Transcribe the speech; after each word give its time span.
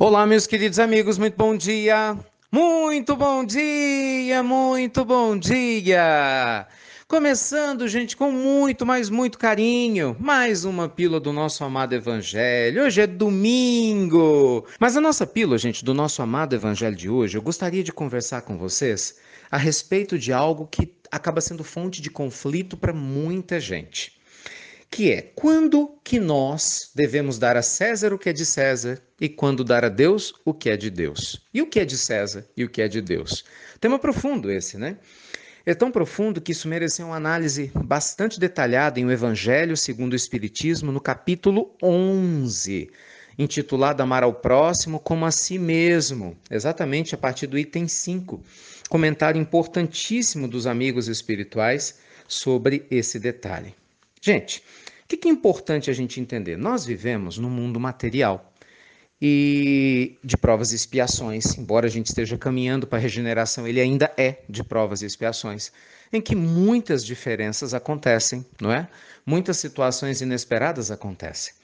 Olá, 0.00 0.24
meus 0.24 0.46
queridos 0.46 0.78
amigos, 0.78 1.18
muito 1.18 1.36
bom 1.36 1.56
dia! 1.56 2.16
Muito 2.52 3.16
bom 3.16 3.44
dia, 3.44 4.44
muito 4.44 5.04
bom 5.04 5.36
dia! 5.36 6.68
Começando, 7.08 7.88
gente, 7.88 8.16
com 8.16 8.30
muito, 8.30 8.86
mas 8.86 9.10
muito 9.10 9.36
carinho, 9.36 10.16
mais 10.20 10.64
uma 10.64 10.88
pílula 10.88 11.18
do 11.18 11.32
nosso 11.32 11.64
amado 11.64 11.96
Evangelho. 11.96 12.84
Hoje 12.84 13.00
é 13.00 13.08
domingo! 13.08 14.64
Mas 14.78 14.96
a 14.96 15.00
nossa 15.00 15.26
pílula, 15.26 15.58
gente, 15.58 15.84
do 15.84 15.92
nosso 15.92 16.22
amado 16.22 16.54
Evangelho 16.54 16.94
de 16.94 17.10
hoje, 17.10 17.36
eu 17.36 17.42
gostaria 17.42 17.82
de 17.82 17.92
conversar 17.92 18.42
com 18.42 18.56
vocês 18.56 19.16
a 19.50 19.56
respeito 19.56 20.16
de 20.16 20.32
algo 20.32 20.68
que 20.70 20.94
acaba 21.10 21.40
sendo 21.40 21.64
fonte 21.64 22.00
de 22.00 22.08
conflito 22.08 22.76
para 22.76 22.92
muita 22.92 23.58
gente 23.58 24.17
que 24.90 25.12
é 25.12 25.22
quando 25.22 25.98
que 26.02 26.18
nós 26.18 26.90
devemos 26.94 27.38
dar 27.38 27.56
a 27.56 27.62
César 27.62 28.12
o 28.12 28.18
que 28.18 28.30
é 28.30 28.32
de 28.32 28.44
César 28.44 29.00
e 29.20 29.28
quando 29.28 29.62
dar 29.62 29.84
a 29.84 29.88
Deus 29.88 30.34
o 30.44 30.54
que 30.54 30.70
é 30.70 30.76
de 30.76 30.90
Deus. 30.90 31.46
E 31.52 31.60
o 31.60 31.66
que 31.66 31.80
é 31.80 31.84
de 31.84 31.96
César 31.96 32.46
e 32.56 32.64
o 32.64 32.68
que 32.68 32.80
é 32.80 32.88
de 32.88 33.00
Deus. 33.00 33.44
Tema 33.80 33.98
profundo 33.98 34.50
esse, 34.50 34.78
né? 34.78 34.96
É 35.66 35.74
tão 35.74 35.90
profundo 35.90 36.40
que 36.40 36.52
isso 36.52 36.66
mereceu 36.66 37.06
uma 37.06 37.16
análise 37.16 37.70
bastante 37.74 38.40
detalhada 38.40 38.98
em 38.98 39.04
O 39.04 39.10
Evangelho 39.10 39.76
segundo 39.76 40.14
o 40.14 40.16
Espiritismo, 40.16 40.90
no 40.90 41.00
capítulo 41.00 41.76
11, 41.82 42.90
intitulado 43.38 44.02
Amar 44.02 44.22
ao 44.22 44.32
Próximo 44.32 44.98
como 44.98 45.26
a 45.26 45.30
si 45.30 45.58
mesmo, 45.58 46.36
exatamente 46.50 47.14
a 47.14 47.18
partir 47.18 47.46
do 47.46 47.58
item 47.58 47.86
5. 47.86 48.42
Comentário 48.88 49.38
importantíssimo 49.38 50.48
dos 50.48 50.66
amigos 50.66 51.06
espirituais 51.06 51.98
sobre 52.26 52.86
esse 52.90 53.18
detalhe. 53.20 53.74
Gente, 54.28 54.62
o 55.04 55.16
que 55.16 55.26
é 55.26 55.30
importante 55.30 55.88
a 55.88 55.94
gente 55.94 56.20
entender? 56.20 56.58
Nós 56.58 56.84
vivemos 56.84 57.38
num 57.38 57.48
mundo 57.48 57.80
material 57.80 58.52
e 59.22 60.18
de 60.22 60.36
provas 60.36 60.70
e 60.70 60.74
expiações, 60.74 61.56
embora 61.56 61.86
a 61.86 61.88
gente 61.88 62.08
esteja 62.08 62.36
caminhando 62.36 62.86
para 62.86 62.98
a 62.98 63.00
regeneração, 63.00 63.66
ele 63.66 63.80
ainda 63.80 64.12
é 64.18 64.42
de 64.46 64.62
provas 64.62 65.00
e 65.00 65.06
expiações, 65.06 65.72
em 66.12 66.20
que 66.20 66.36
muitas 66.36 67.06
diferenças 67.06 67.72
acontecem, 67.72 68.44
não 68.60 68.70
é? 68.70 68.86
Muitas 69.24 69.56
situações 69.56 70.20
inesperadas 70.20 70.90
acontecem. 70.90 71.54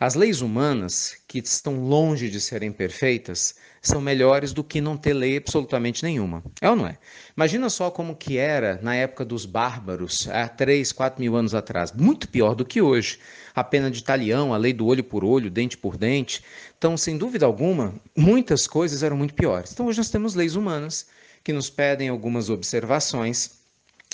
As 0.00 0.14
leis 0.14 0.42
humanas, 0.42 1.16
que 1.26 1.40
estão 1.40 1.80
longe 1.80 2.30
de 2.30 2.40
serem 2.40 2.70
perfeitas, 2.70 3.56
são 3.82 4.00
melhores 4.00 4.52
do 4.52 4.62
que 4.62 4.80
não 4.80 4.96
ter 4.96 5.12
lei 5.12 5.36
absolutamente 5.36 6.04
nenhuma. 6.04 6.40
É 6.60 6.70
ou 6.70 6.76
não 6.76 6.86
é? 6.86 6.96
Imagina 7.36 7.68
só 7.68 7.90
como 7.90 8.14
que 8.14 8.36
era 8.38 8.78
na 8.80 8.94
época 8.94 9.24
dos 9.24 9.44
bárbaros, 9.44 10.28
há 10.28 10.46
3, 10.46 10.92
4 10.92 11.20
mil 11.20 11.34
anos 11.34 11.52
atrás. 11.52 11.90
Muito 11.90 12.28
pior 12.28 12.54
do 12.54 12.64
que 12.64 12.80
hoje. 12.80 13.18
A 13.52 13.64
pena 13.64 13.90
de 13.90 14.04
talião, 14.04 14.54
a 14.54 14.56
lei 14.56 14.72
do 14.72 14.86
olho 14.86 15.02
por 15.02 15.24
olho, 15.24 15.50
dente 15.50 15.76
por 15.76 15.96
dente. 15.96 16.44
Então, 16.78 16.96
sem 16.96 17.18
dúvida 17.18 17.44
alguma, 17.44 17.92
muitas 18.16 18.68
coisas 18.68 19.02
eram 19.02 19.16
muito 19.16 19.34
piores. 19.34 19.72
Então, 19.72 19.86
hoje 19.86 19.98
nós 19.98 20.10
temos 20.10 20.36
leis 20.36 20.54
humanas 20.54 21.08
que 21.42 21.52
nos 21.52 21.68
pedem 21.68 22.08
algumas 22.08 22.48
observações, 22.48 23.50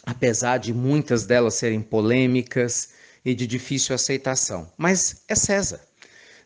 apesar 0.06 0.56
de 0.56 0.72
muitas 0.72 1.26
delas 1.26 1.56
serem 1.56 1.82
polêmicas 1.82 2.88
e 3.24 3.34
de 3.34 3.46
difícil 3.46 3.94
aceitação. 3.94 4.70
Mas 4.76 5.22
é 5.28 5.34
César. 5.34 5.80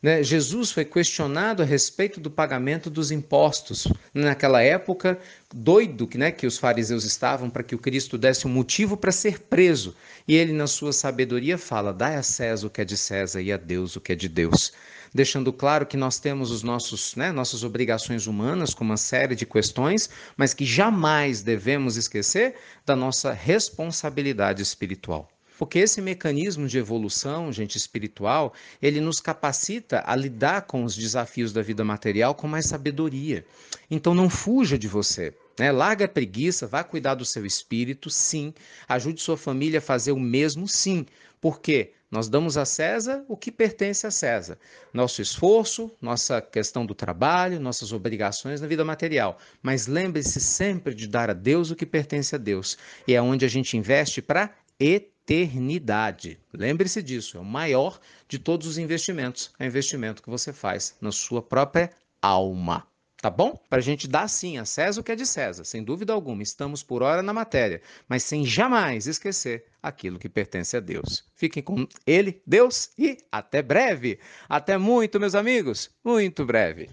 Né? 0.03 0.23
Jesus 0.23 0.71
foi 0.71 0.85
questionado 0.85 1.63
a 1.63 1.67
respeito 1.67 2.21
do 2.21 2.31
pagamento 2.31 2.89
dos 2.89 3.11
impostos. 3.11 3.89
Naquela 4.15 4.63
época, 4.63 5.19
doido 5.53 6.07
que, 6.07 6.17
né, 6.17 6.31
que 6.31 6.47
os 6.47 6.57
fariseus 6.57 7.05
estavam 7.05 7.51
para 7.51 7.63
que 7.63 7.75
o 7.75 7.79
Cristo 7.79 8.17
desse 8.17 8.47
um 8.47 8.51
motivo 8.51 8.97
para 8.97 9.11
ser 9.11 9.41
preso. 9.41 9.95
E 10.27 10.37
ele, 10.37 10.53
na 10.53 10.67
sua 10.67 10.93
sabedoria, 10.93 11.59
fala: 11.59 11.93
dai 11.93 12.17
a 12.17 12.23
César 12.23 12.67
o 12.67 12.71
que 12.71 12.81
é 12.81 12.85
de 12.85 12.97
César 12.97 13.41
e 13.41 13.53
a 13.53 13.57
Deus 13.57 13.97
o 13.97 14.01
que 14.01 14.13
é 14.13 14.17
de 14.17 14.29
Deus. 14.29 14.73
Deixando 15.13 15.53
claro 15.53 15.87
que 15.87 15.97
nós 15.97 16.19
temos 16.19 16.51
os 16.51 16.63
nossos, 16.63 17.17
né, 17.17 17.33
nossas 17.33 17.65
obrigações 17.65 18.27
humanas 18.27 18.75
com 18.75 18.85
uma 18.85 18.99
série 18.99 19.35
de 19.35 19.47
questões, 19.47 20.11
mas 20.37 20.53
que 20.53 20.67
jamais 20.67 21.41
devemos 21.43 21.97
esquecer 21.97 22.57
da 22.85 22.95
nossa 22.95 23.33
responsabilidade 23.33 24.63
espiritual. 24.63 25.29
Porque 25.59 25.81
esse 25.81 26.01
mecanismo 26.01 26.69
de 26.69 26.79
evolução, 26.79 27.53
gente, 27.53 27.77
espiritual, 27.77 28.55
ele 28.81 29.01
nos 29.01 29.21
capacita 29.21 30.05
a 30.07 30.15
lidar 30.15 30.63
com 30.63 30.85
os 30.85 30.95
desafios 30.95 31.53
da 31.53 31.61
vida 31.61 31.85
material 31.85 32.33
com 32.33 32.47
mais 32.47 32.67
sabedoria. 32.67 33.45
Então 33.91 34.15
não 34.15 34.31
fuja 34.31 34.79
de 34.79 34.87
você. 34.87 35.35
Né? 35.59 35.73
Larga 35.73 36.05
a 36.05 36.09
preguiça, 36.09 36.69
vá 36.69 36.85
cuidar 36.85 37.17
do 37.17 37.25
seu 37.25 37.45
espírito, 37.45 38.09
sim. 38.09 38.55
Ajude 38.89 39.21
sua 39.21 39.37
família 39.37 39.81
a 39.81 39.83
fazer 39.83 40.13
o 40.13 40.21
mesmo, 40.21 40.69
sim. 40.69 41.05
Por 41.41 41.61
quê? 41.61 41.93
Nós 42.09 42.29
damos 42.29 42.57
a 42.57 42.65
César 42.65 43.25
o 43.29 43.37
que 43.37 43.51
pertence 43.51 44.07
a 44.07 44.13
César. 44.13 44.59
Nosso 44.95 45.21
esforço, 45.21 45.91
nossa 46.01 46.41
questão 46.41 46.87
do 46.87 46.95
trabalho, 46.95 47.59
nossas 47.59 47.93
obrigações 47.93 48.61
na 48.61 48.67
vida 48.69 48.85
material. 48.85 49.39
Mas 49.61 49.89
lembre-se 49.89 50.41
sempre 50.41 50.95
de 50.95 51.09
dar 51.09 51.29
a 51.29 51.35
Deus 51.35 51.73
o 51.73 51.77
que 51.77 51.85
pertence 51.85 52.35
a 52.35 52.39
Deus. 52.39 52.79
E 53.09 53.15
é 53.15 53.21
onde 53.21 53.45
a 53.45 53.49
gente 53.49 53.77
investe 53.77 54.23
para 54.23 54.55
eternidade. 54.81 56.39
Lembre-se 56.53 57.03
disso, 57.03 57.37
é 57.37 57.41
o 57.41 57.45
maior 57.45 58.01
de 58.29 58.39
todos 58.39 58.67
os 58.67 58.79
investimentos, 58.79 59.53
é 59.59 59.65
o 59.65 59.67
investimento 59.67 60.23
que 60.23 60.31
você 60.31 60.53
faz 60.53 60.97
na 61.01 61.13
sua 61.13 61.43
própria 61.43 61.91
alma. 62.23 62.87
Tá 63.21 63.29
bom? 63.29 63.61
Para 63.69 63.79
a 63.79 63.83
gente 63.83 64.07
dar 64.07 64.29
sim 64.29 64.59
a 64.59 64.65
César 64.65 65.01
o 65.01 65.05
que 65.05 65.11
é 65.11 65.17
de 65.17 65.27
César, 65.27 65.65
sem 65.65 65.83
dúvida 65.83 66.13
alguma, 66.13 66.41
estamos 66.41 66.85
por 66.85 67.03
hora 67.03 67.21
na 67.21 67.33
matéria, 67.33 67.83
mas 68.09 68.23
sem 68.23 68.45
jamais 68.45 69.09
esquecer 69.09 69.65
aquilo 69.83 70.21
que 70.21 70.29
pertence 70.29 70.77
a 70.77 70.81
Deus. 70.81 71.25
Fiquem 71.35 71.61
com 71.61 71.85
Ele, 72.07 72.41
Deus, 72.47 72.91
e 72.97 73.19
até 73.33 73.61
breve. 73.61 74.21
Até 74.49 74.79
muito, 74.79 75.19
meus 75.19 75.35
amigos, 75.35 75.91
muito 76.05 76.47
breve. 76.47 76.91